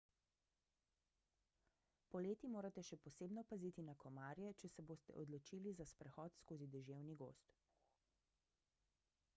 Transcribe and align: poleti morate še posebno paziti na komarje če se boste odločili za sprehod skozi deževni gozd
poleti 2.15 2.49
morate 2.55 2.83
še 2.87 2.97
posebno 3.03 3.43
paziti 3.51 3.85
na 3.89 3.95
komarje 4.05 4.53
če 4.63 4.71
se 4.77 4.87
boste 4.93 5.17
odločili 5.25 5.75
za 5.81 5.89
sprehod 5.93 6.39
skozi 6.41 6.71
deževni 6.79 7.19
gozd 7.23 7.55